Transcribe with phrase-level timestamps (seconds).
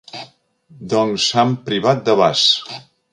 [0.93, 2.47] Doncs Sant Privat de Bas»...